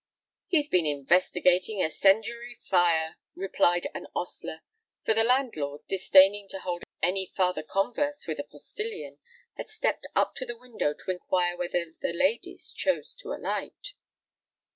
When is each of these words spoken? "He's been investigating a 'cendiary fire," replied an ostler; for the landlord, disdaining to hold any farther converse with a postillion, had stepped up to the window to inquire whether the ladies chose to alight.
"He's 0.47 0.67
been 0.67 0.87
investigating 0.87 1.83
a 1.83 1.87
'cendiary 1.87 2.55
fire," 2.59 3.17
replied 3.35 3.87
an 3.93 4.07
ostler; 4.15 4.61
for 5.05 5.13
the 5.13 5.23
landlord, 5.23 5.81
disdaining 5.87 6.47
to 6.47 6.59
hold 6.61 6.81
any 7.03 7.27
farther 7.27 7.61
converse 7.61 8.25
with 8.25 8.39
a 8.39 8.43
postillion, 8.43 9.19
had 9.57 9.69
stepped 9.69 10.07
up 10.15 10.33
to 10.37 10.45
the 10.47 10.57
window 10.57 10.95
to 10.95 11.11
inquire 11.11 11.55
whether 11.55 11.93
the 12.01 12.13
ladies 12.13 12.73
chose 12.73 13.13
to 13.17 13.31
alight. 13.31 13.93